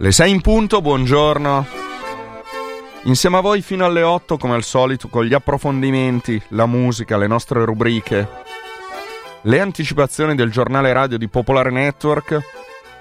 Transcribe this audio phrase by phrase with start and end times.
[0.00, 1.66] Le 6 in punto, buongiorno.
[3.04, 7.26] Insieme a voi fino alle 8 come al solito con gli approfondimenti, la musica, le
[7.26, 8.28] nostre rubriche,
[9.42, 12.38] le anticipazioni del giornale radio di Popolare Network,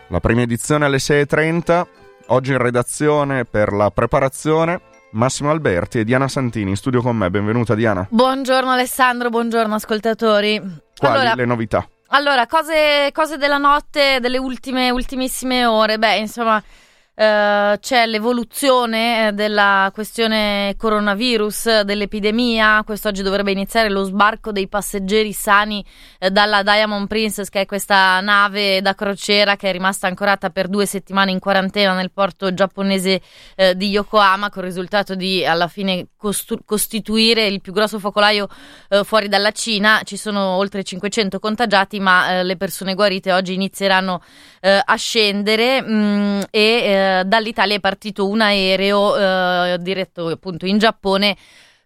[0.08, 1.86] la prima edizione alle 6.30,
[2.28, 7.30] oggi in redazione per la preparazione Massimo Alberti e Diana Santini in studio con me.
[7.30, 8.08] Benvenuta Diana.
[8.10, 10.60] Buongiorno Alessandro, buongiorno ascoltatori.
[10.98, 11.88] Quali allora, le novità?
[12.08, 16.00] Allora, cose, cose della notte, delle ultime, ultimissime ore.
[16.00, 16.62] Beh, insomma,
[17.20, 22.84] Uh, c'è l'evoluzione eh, della questione coronavirus, dell'epidemia.
[22.86, 25.84] Quest'oggi dovrebbe iniziare lo sbarco dei passeggeri sani
[26.20, 30.68] uh, dalla Diamond Princess, che è questa nave da crociera che è rimasta ancorata per
[30.68, 33.20] due settimane in quarantena nel porto giapponese
[33.56, 38.48] uh, di Yokohama, con il risultato di alla fine costu- costituire il più grosso focolaio
[39.06, 40.02] fuori dalla Cina.
[40.04, 44.22] Ci sono oltre 500 contagiati, ma le persone guarite oggi inizieranno
[44.62, 51.36] a scendere mh, mm, e dall'Italia è partito un aereo eh, diretto appunto in Giappone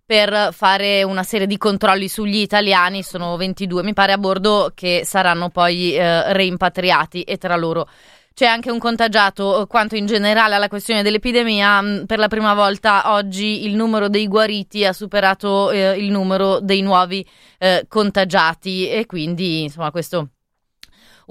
[0.05, 5.03] per fare una serie di controlli sugli italiani, sono 22 mi pare a bordo che
[5.05, 7.87] saranno poi eh, reimpatriati e tra loro
[8.33, 9.65] c'è anche un contagiato.
[9.69, 14.27] Quanto in generale alla questione dell'epidemia, mm, per la prima volta oggi il numero dei
[14.27, 17.25] guariti ha superato eh, il numero dei nuovi
[17.57, 20.29] eh, contagiati e quindi insomma questo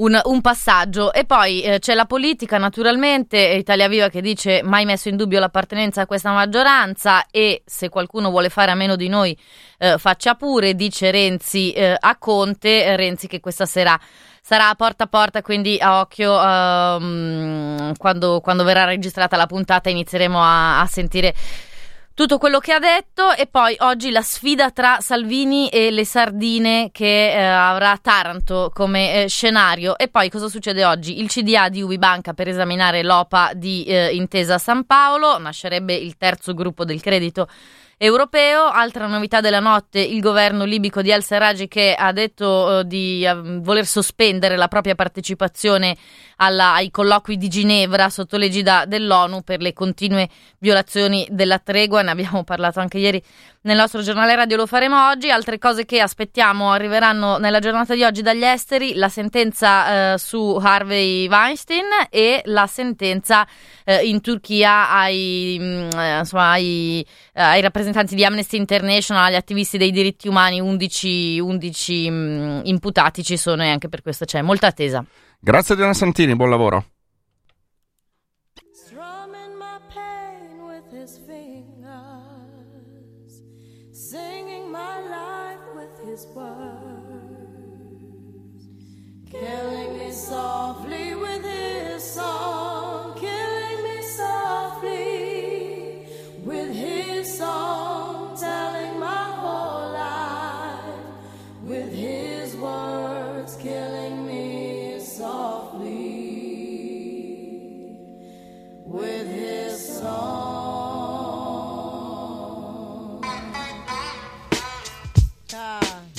[0.00, 1.12] un, un passaggio.
[1.12, 5.40] E poi eh, c'è la politica, naturalmente, Italia Viva che dice mai messo in dubbio
[5.40, 9.36] l'appartenenza a questa maggioranza e se qualcuno vuole fare a meno di noi
[9.78, 13.98] eh, faccia pure, dice Renzi eh, a Conte, Renzi che questa sera
[14.42, 20.42] sarà porta a porta, quindi a occhio um, quando, quando, verrà registrata la puntata inizieremo
[20.42, 21.34] a, a sentire
[22.20, 26.90] tutto quello che ha detto e poi oggi la sfida tra Salvini e le sardine
[26.92, 31.18] che eh, avrà Taranto come eh, scenario e poi cosa succede oggi?
[31.18, 36.52] Il CDA di Ubibanca per esaminare l'OPA di eh, Intesa San Paolo, nascerebbe il terzo
[36.52, 37.48] gruppo del credito
[38.02, 38.64] europeo.
[38.64, 43.60] Altra novità della notte, il governo libico di al-Serraj che ha detto uh, di uh,
[43.60, 45.94] voler sospendere la propria partecipazione
[46.36, 52.00] alla, ai colloqui di Ginevra sotto l'egida dell'ONU per le continue violazioni della tregua.
[52.00, 53.22] Ne abbiamo parlato anche ieri
[53.62, 55.30] nel nostro giornale radio, lo faremo oggi.
[55.30, 60.58] Altre cose che aspettiamo arriveranno nella giornata di oggi dagli esteri, la sentenza uh, su
[60.58, 63.46] Harvey Weinstein e la sentenza
[64.02, 65.90] in Turchia ai, mm,
[66.20, 72.10] insomma, ai, ai rappresentanti rappresentanti di Amnesty International, agli attivisti dei diritti umani, 11, 11
[72.10, 75.04] mh, imputati ci sono e anche per questo c'è molta attesa.
[75.38, 76.84] Grazie Diana Santini, buon lavoro.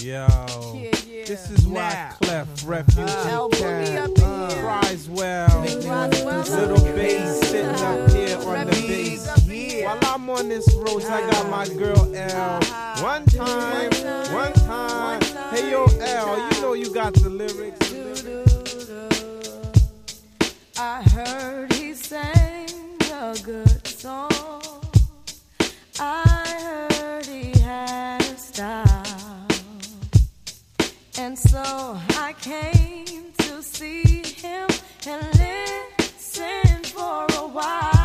[0.02, 0.28] Yo,
[0.74, 1.26] yeah, yeah.
[1.26, 5.62] this is why Clef Refuge uh, Cat, cries well.
[5.62, 9.86] Little bass sitting up here on the bass.
[9.86, 12.60] While I'm on this road, I got my girl L.
[13.04, 13.92] One time,
[14.34, 15.22] one time.
[15.52, 16.51] Hey yo, L,
[16.94, 17.94] you know you got the lyrics.
[20.78, 22.68] I heard he sang
[23.12, 24.32] a good song.
[26.00, 29.48] I heard he had a style.
[31.18, 34.68] And so I came to see him
[35.08, 38.01] and listen for a while.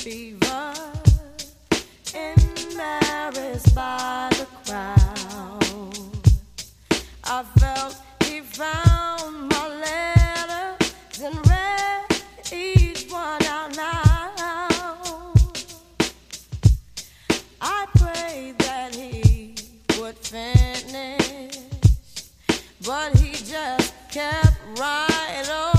[0.00, 0.72] fever,
[2.14, 5.94] embarrassed by the crowd.
[7.24, 12.06] I felt he found my letters and read
[12.50, 15.36] each one out loud.
[17.60, 19.54] I prayed that he
[19.98, 21.58] would finish,
[22.86, 25.69] but he just kept right on.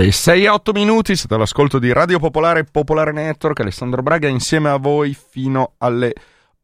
[0.00, 4.70] Le 6 e 8 minuti, siete all'ascolto di Radio Popolare Popolare Network, Alessandro Braga insieme
[4.70, 6.14] a voi fino alle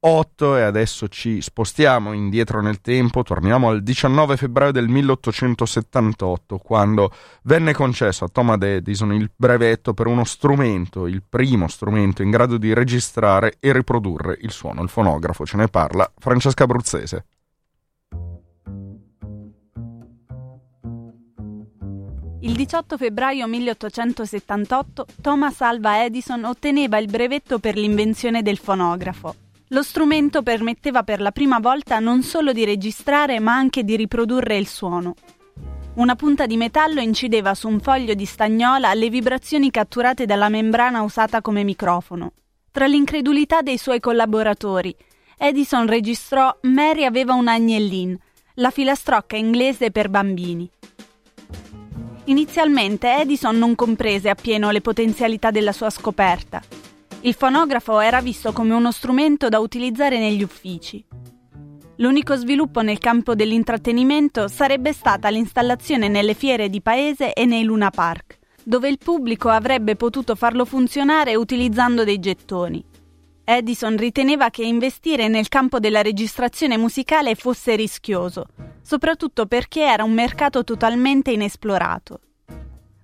[0.00, 7.12] 8 e adesso ci spostiamo indietro nel tempo, torniamo al 19 febbraio del 1878 quando
[7.42, 12.56] venne concesso a Thomas Edison il brevetto per uno strumento, il primo strumento in grado
[12.56, 17.26] di registrare e riprodurre il suono, il fonografo, ce ne parla Francesca Abruzzese.
[22.46, 29.34] Il 18 febbraio 1878 Thomas Alva Edison otteneva il brevetto per l'invenzione del fonografo.
[29.70, 34.56] Lo strumento permetteva per la prima volta non solo di registrare ma anche di riprodurre
[34.56, 35.16] il suono.
[35.94, 41.02] Una punta di metallo incideva su un foglio di stagnola le vibrazioni catturate dalla membrana
[41.02, 42.30] usata come microfono.
[42.70, 44.94] Tra l'incredulità dei suoi collaboratori,
[45.36, 48.16] Edison registrò Mary aveva un agnellin,
[48.54, 50.70] la filastrocca inglese per bambini.
[52.28, 56.60] Inizialmente Edison non comprese appieno le potenzialità della sua scoperta.
[57.20, 61.04] Il fonografo era visto come uno strumento da utilizzare negli uffici.
[61.98, 67.90] L'unico sviluppo nel campo dell'intrattenimento sarebbe stata l'installazione nelle fiere di paese e nei Luna
[67.90, 72.84] Park, dove il pubblico avrebbe potuto farlo funzionare utilizzando dei gettoni.
[73.48, 78.46] Edison riteneva che investire nel campo della registrazione musicale fosse rischioso,
[78.82, 82.18] soprattutto perché era un mercato totalmente inesplorato.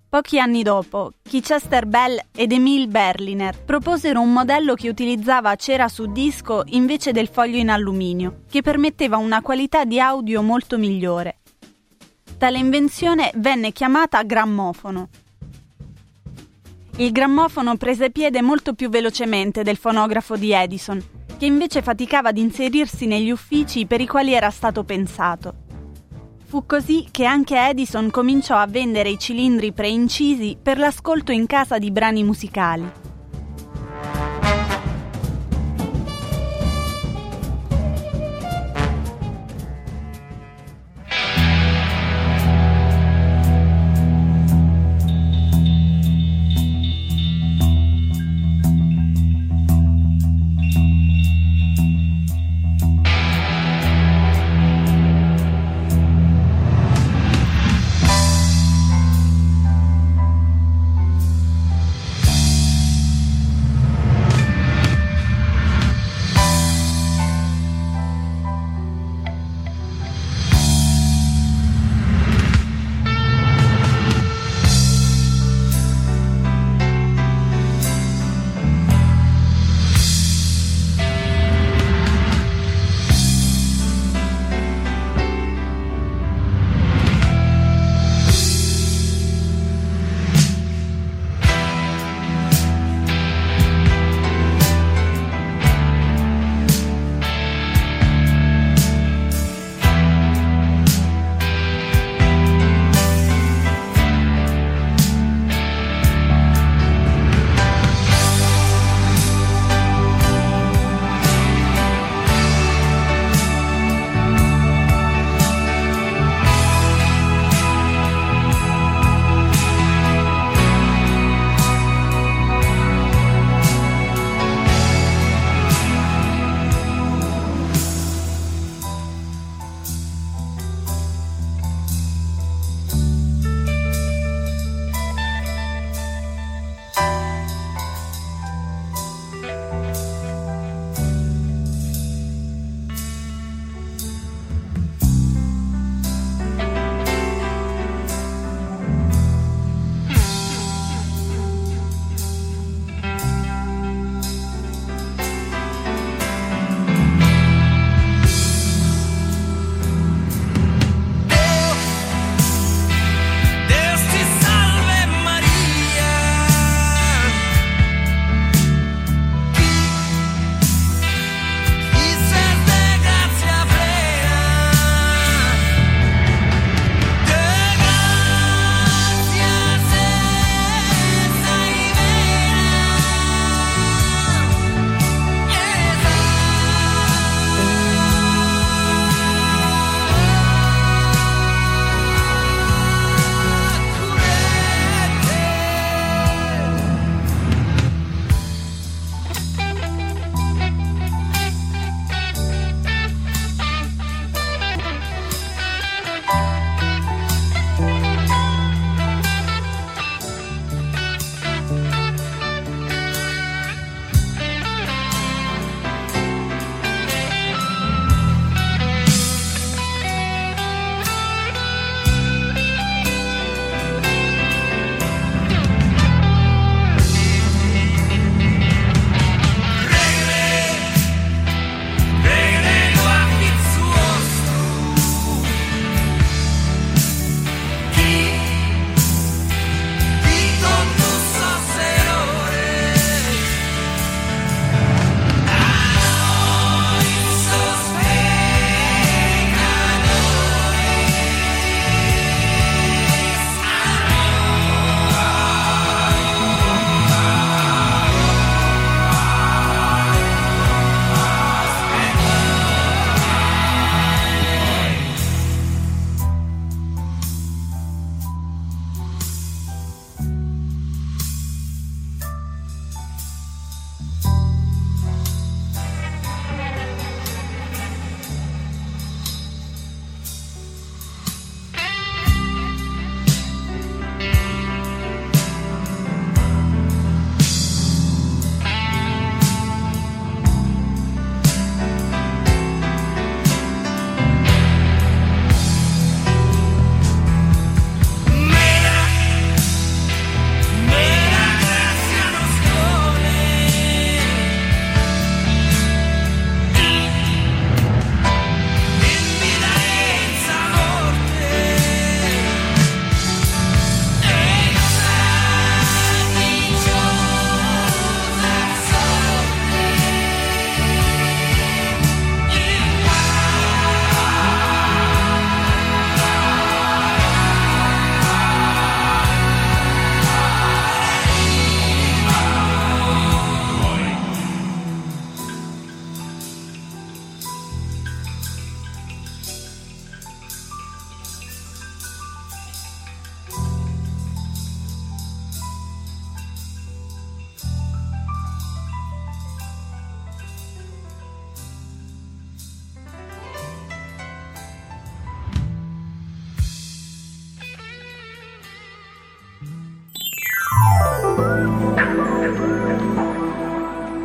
[0.09, 6.11] Pochi anni dopo, Chichester Bell ed Emile Berliner proposero un modello che utilizzava cera su
[6.11, 11.39] disco invece del foglio in alluminio, che permetteva una qualità di audio molto migliore.
[12.37, 15.09] Tale invenzione venne chiamata grammofono.
[16.97, 21.03] Il grammofono prese piede molto più velocemente del fonografo di Edison,
[21.39, 25.55] che invece faticava ad inserirsi negli uffici per i quali era stato pensato.
[26.45, 31.79] Fu così che anche Edison cominciò a vendere i cilindri preincisi per l'ascolto in casa
[31.79, 33.02] di brani musicali.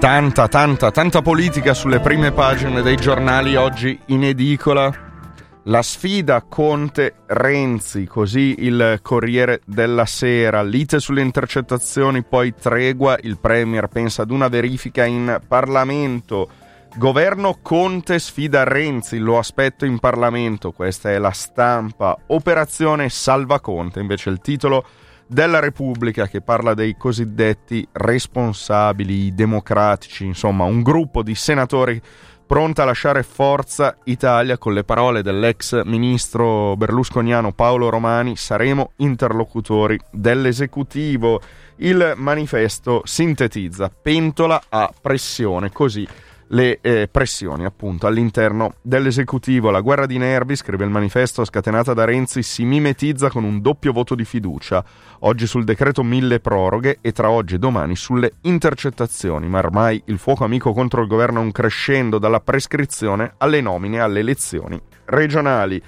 [0.08, 4.90] Tanta, tanta, tanta politica sulle prime pagine dei giornali oggi in edicola.
[5.66, 10.64] La sfida Conte-Renzi, così il Corriere della Sera.
[10.64, 13.18] Lite sulle intercettazioni, poi tregua.
[13.22, 16.48] Il Premier pensa ad una verifica in Parlamento.
[16.96, 20.72] Governo Conte sfida Renzi, lo aspetto in Parlamento.
[20.72, 22.18] Questa è la stampa.
[22.28, 24.86] Operazione Salva Conte, invece il titolo
[25.28, 32.02] della Repubblica che parla dei cosiddetti responsabili democratici, insomma un gruppo di senatori
[32.48, 40.00] pronta a lasciare Forza Italia con le parole dell'ex ministro berlusconiano Paolo Romani, saremo interlocutori
[40.10, 41.42] dell'esecutivo.
[41.80, 46.08] Il manifesto sintetizza pentola a pressione, così
[46.50, 49.70] le eh, pressioni appunto all'interno dell'esecutivo.
[49.70, 53.92] La guerra di nervi, scrive il manifesto scatenata da Renzi, si mimetizza con un doppio
[53.92, 54.84] voto di fiducia,
[55.20, 60.18] oggi sul decreto mille proroghe e tra oggi e domani sulle intercettazioni, ma ormai il
[60.18, 65.82] fuoco amico contro il governo è un crescendo dalla prescrizione alle nomine alle elezioni regionali.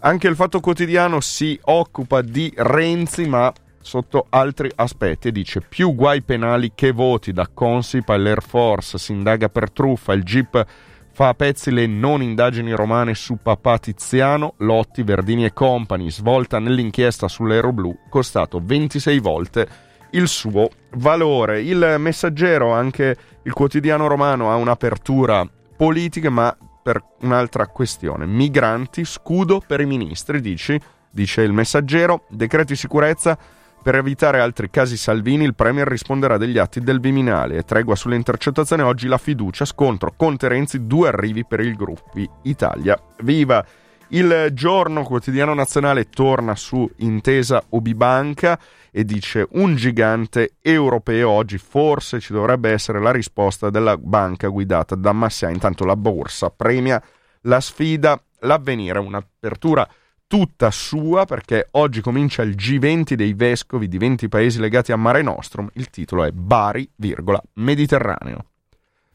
[0.00, 3.52] Anche il Fatto Quotidiano si occupa di Renzi, ma
[3.86, 9.12] sotto altri aspetti e dice più guai penali che voti da Consip all'Air Force, si
[9.12, 10.66] indaga per truffa, il GIP
[11.12, 16.58] fa a pezzi le non indagini romane su papà Tiziano, Lotti, Verdini e Company, svolta
[16.58, 19.68] nell'inchiesta sull'Aero Blu, costato 26 volte
[20.10, 21.62] il suo valore.
[21.62, 28.26] Il messaggero, anche il quotidiano romano, ha un'apertura politica, ma per un'altra questione.
[28.26, 30.78] Migranti, scudo per i ministri, dici?
[31.08, 33.38] Dice il messaggero, decreti sicurezza
[33.86, 38.82] per evitare altri casi Salvini, il Premier risponderà degli atti del Viminale tregua sulle intercettazioni.
[38.82, 42.10] Oggi la fiducia, scontro Conte Renzi, due arrivi per il gruppo
[42.42, 43.64] Italia Viva.
[44.08, 48.58] Il giorno quotidiano nazionale torna su Intesa Ubibanca
[48.90, 54.96] e dice un gigante europeo oggi forse ci dovrebbe essere la risposta della banca guidata
[54.96, 55.48] da Massia.
[55.48, 57.00] Intanto la borsa premia
[57.42, 59.88] la sfida, l'avvenire, un'apertura
[60.26, 65.22] tutta sua perché oggi comincia il G20 dei vescovi di 20 paesi legati a Mare
[65.22, 65.68] Nostrum.
[65.74, 68.44] Il titolo è Bari, virgola, Mediterraneo.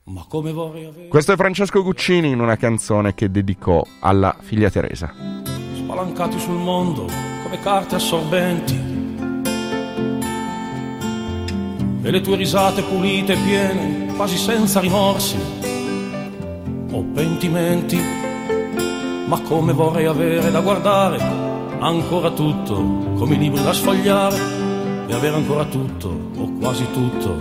[0.05, 1.07] Ma come vorrei avere...
[1.07, 5.13] Questo è Francesco Guccini in una canzone che dedicò alla figlia Teresa.
[5.75, 7.05] Spalancati sul mondo
[7.43, 8.89] come carte assorbenti.
[12.03, 15.37] E le tue risate pulite e piene, quasi senza rimorsi
[16.93, 18.30] o pentimenti
[19.31, 21.17] ma come vorrei avere da guardare
[21.79, 22.75] ancora tutto,
[23.17, 24.37] come i libri da sfogliare
[25.07, 27.37] e avere ancora tutto, o quasi tutto,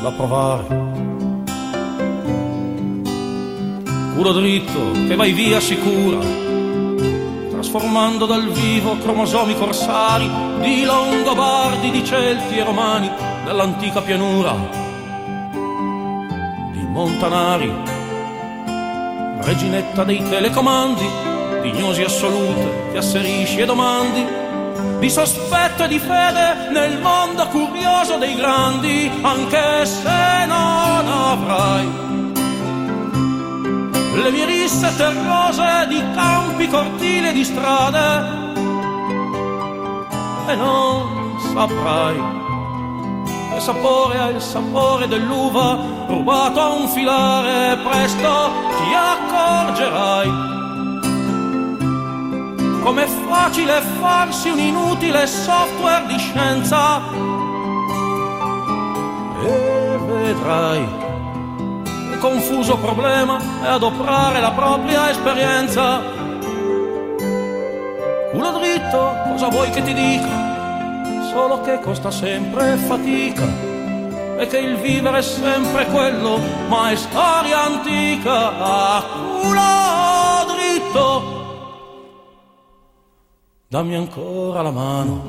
[0.00, 0.64] da provare.
[4.14, 6.16] Culo dritto che vai via sicura,
[7.50, 10.30] trasformando dal vivo cromosomi corsari
[10.62, 13.10] di longobardi, di celti e romani
[13.44, 14.54] dell'antica pianura,
[16.72, 17.95] di montanari
[19.46, 21.08] reginetta dei telecomandi,
[21.62, 24.26] di gnosi assolute che asserisci e domandi,
[24.98, 32.04] di sospetto e di fede nel mondo curioso dei grandi, anche se non avrai
[34.14, 38.54] le mie risse terrose di campi, cortili e di strade,
[40.48, 42.45] e non saprai
[43.66, 45.76] sapore ha il sapore dell'uva
[46.06, 50.30] rubato a un filare, presto ti accorgerai.
[52.80, 57.00] Com'è facile farsi un inutile software di scienza
[59.44, 60.88] e vedrai
[62.12, 66.02] il confuso problema è adoprare la propria esperienza.
[68.30, 70.45] Culo dritto, cosa vuoi che ti dica?
[71.36, 73.46] Solo che costa sempre fatica
[74.38, 81.34] e che il vivere è sempre quello, ma è storia antica, a culo dritto.
[83.68, 85.22] Dammi ancora la mano,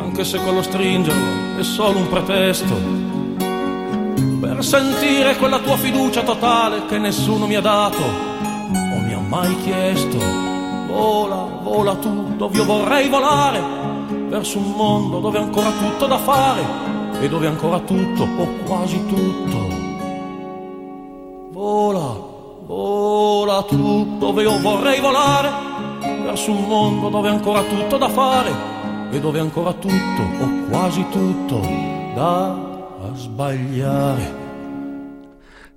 [0.00, 2.74] anche se quello stringerlo è solo un pretesto,
[4.40, 9.54] per sentire quella tua fiducia totale che nessuno mi ha dato o mi ha mai
[9.60, 10.47] chiesto
[10.98, 13.62] Vola, vola tu dove io vorrei volare,
[14.28, 16.60] verso un mondo dove ancora tutto da fare
[17.20, 19.58] e dove ancora tutto o quasi tutto.
[21.52, 22.16] Vola,
[22.66, 25.50] vola tu dove io vorrei volare,
[26.24, 28.50] verso un mondo dove ancora tutto da fare
[29.12, 31.60] e dove ancora tutto o quasi tutto
[32.16, 32.56] da
[33.14, 34.37] sbagliare.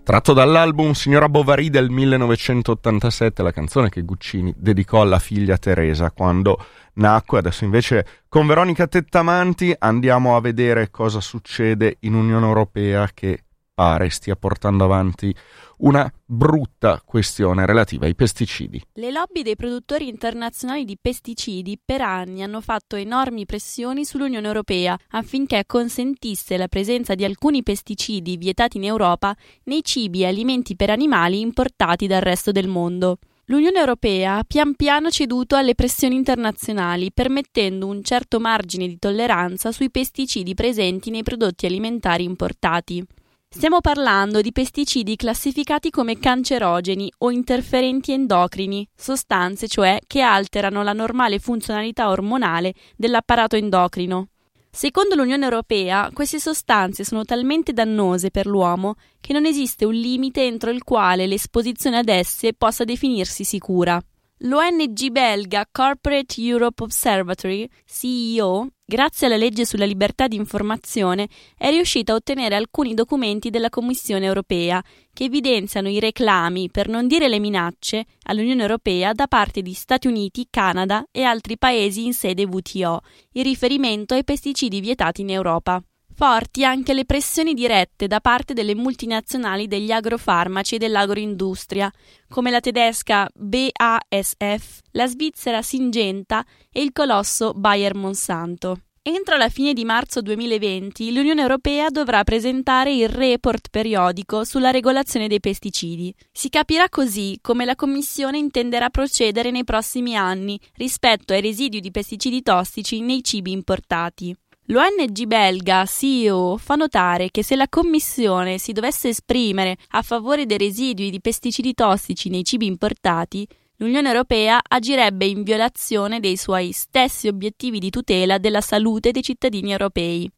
[0.03, 6.57] Tratto dall'album Signora Bovary del 1987, la canzone che Guccini dedicò alla figlia Teresa quando
[6.93, 7.37] nacque.
[7.37, 14.09] Adesso invece con Veronica Tettamanti andiamo a vedere cosa succede in Unione Europea che pare
[14.09, 15.33] stia portando avanti
[15.81, 18.81] una brutta questione relativa ai pesticidi.
[18.93, 24.97] Le lobby dei produttori internazionali di pesticidi per anni hanno fatto enormi pressioni sull'Unione Europea
[25.09, 30.89] affinché consentisse la presenza di alcuni pesticidi vietati in Europa nei cibi e alimenti per
[30.89, 33.17] animali importati dal resto del mondo.
[33.45, 39.73] L'Unione Europea ha pian piano ceduto alle pressioni internazionali, permettendo un certo margine di tolleranza
[39.73, 43.05] sui pesticidi presenti nei prodotti alimentari importati.
[43.53, 50.93] Stiamo parlando di pesticidi classificati come cancerogeni o interferenti endocrini, sostanze cioè che alterano la
[50.93, 54.29] normale funzionalità ormonale dell'apparato endocrino.
[54.71, 60.45] Secondo l'Unione Europea, queste sostanze sono talmente dannose per l'uomo che non esiste un limite
[60.45, 64.01] entro il quale l'esposizione ad esse possa definirsi sicura.
[64.43, 72.13] L'ONG belga Corporate Europe Observatory, CEO, grazie alla legge sulla libertà di informazione, è riuscita
[72.13, 77.37] a ottenere alcuni documenti della Commissione europea che evidenziano i reclami, per non dire le
[77.37, 83.01] minacce, all'Unione europea da parte di Stati Uniti, Canada e altri paesi in sede WTO,
[83.33, 85.83] in riferimento ai pesticidi vietati in Europa.
[86.23, 91.91] Forti anche le pressioni dirette da parte delle multinazionali degli agrofarmaci e dell'agroindustria,
[92.29, 98.81] come la tedesca BASF, la svizzera Syngenta e il colosso Bayer Monsanto.
[99.01, 105.27] Entro la fine di marzo 2020 l'Unione Europea dovrà presentare il report periodico sulla regolazione
[105.27, 106.13] dei pesticidi.
[106.31, 111.89] Si capirà così come la Commissione intenderà procedere nei prossimi anni rispetto ai residui di
[111.89, 114.35] pesticidi tossici nei cibi importati.
[114.65, 120.59] L'ONG belga CEO fa notare che se la Commissione si dovesse esprimere a favore dei
[120.59, 123.45] residui di pesticidi tossici nei cibi importati,
[123.77, 129.71] l'Unione Europea agirebbe in violazione dei suoi stessi obiettivi di tutela della salute dei cittadini
[129.71, 130.31] europei.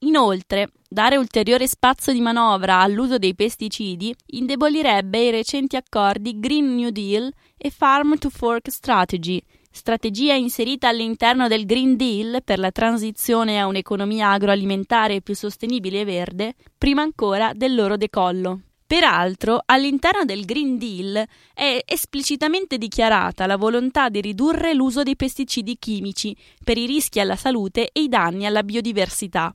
[0.00, 6.90] Inoltre, dare ulteriore spazio di manovra all'uso dei pesticidi indebolirebbe i recenti accordi Green New
[6.90, 9.40] Deal e Farm to Fork Strategy,
[9.76, 16.04] strategia inserita all'interno del Green Deal per la transizione a un'economia agroalimentare più sostenibile e
[16.04, 18.62] verde, prima ancora del loro decollo.
[18.86, 25.76] Peraltro, all'interno del Green Deal è esplicitamente dichiarata la volontà di ridurre l'uso dei pesticidi
[25.78, 26.34] chimici
[26.64, 29.54] per i rischi alla salute e i danni alla biodiversità.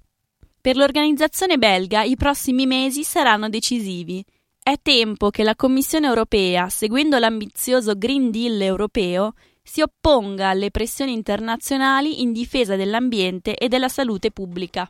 [0.61, 4.23] Per l'organizzazione belga i prossimi mesi saranno decisivi.
[4.61, 11.13] È tempo che la Commissione europea, seguendo l'ambizioso Green Deal europeo, si opponga alle pressioni
[11.13, 14.89] internazionali in difesa dell'ambiente e della salute pubblica.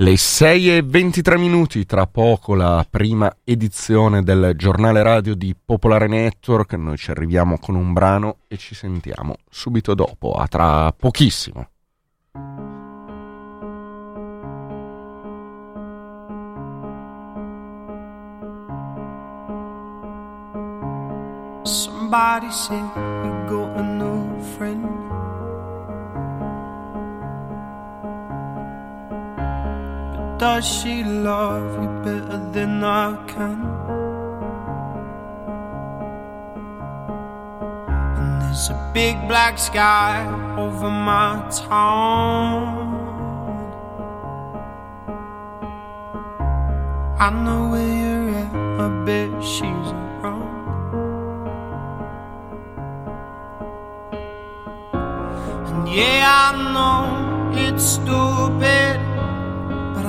[0.00, 6.06] Le 6 e 23 minuti, tra poco la prima edizione del giornale radio di Popolare
[6.06, 11.70] Network, noi ci arriviamo con un brano e ci sentiamo subito dopo, a tra pochissimo.
[21.64, 23.07] Somebody said
[30.38, 33.58] does she love you better than I can?
[38.16, 40.24] And there's a big black sky
[40.56, 42.86] over my town.
[47.20, 50.46] I know where you're at, I bet she's around.
[55.68, 59.00] And yeah, I know it's stupid,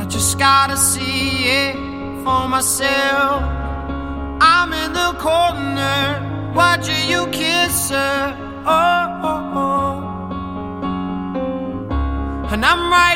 [0.10, 1.76] just gotta see it
[2.24, 3.43] for myself.
[4.41, 8.36] I'm in the corner, watching you kiss her.
[8.65, 10.10] Oh, oh, oh.
[12.52, 13.09] And I'm right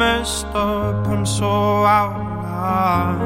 [0.00, 3.20] messed up, I'm so out of line.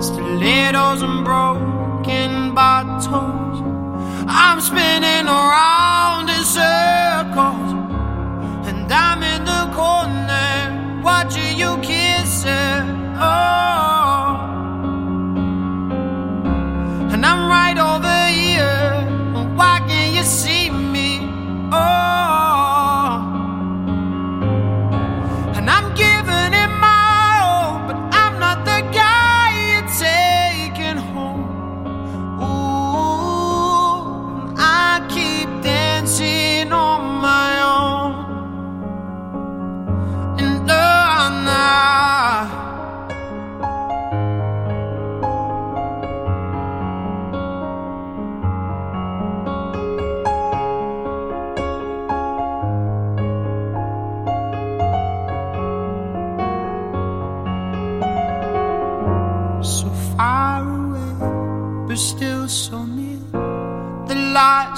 [0.00, 1.65] Stilettos and broken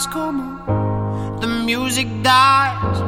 [0.06, 1.40] come on.
[1.40, 2.98] The music dies,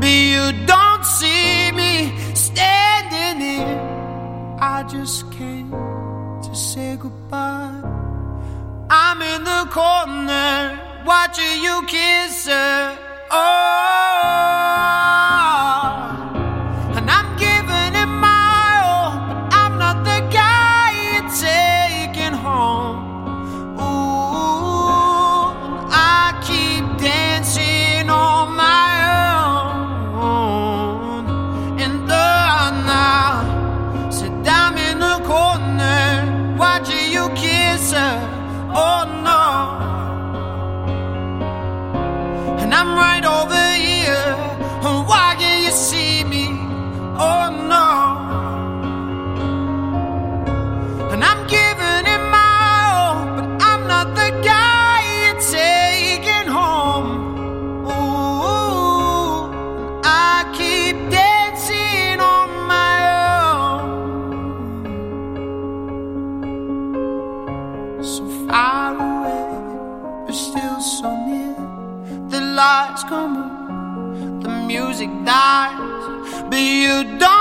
[0.00, 4.58] but you don't see me standing here.
[4.60, 7.82] I just came to say goodbye.
[8.90, 12.98] I'm in the corner watching you kiss her.
[13.30, 14.65] Oh.
[75.26, 77.35] stars, but you don't.